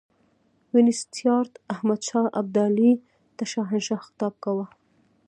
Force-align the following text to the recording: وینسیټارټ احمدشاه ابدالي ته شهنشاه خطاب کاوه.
وینسیټارټ 0.73 1.53
احمدشاه 1.73 2.27
ابدالي 2.39 2.91
ته 3.37 3.43
شهنشاه 3.51 4.03
خطاب 4.07 4.33
کاوه. 4.43 4.65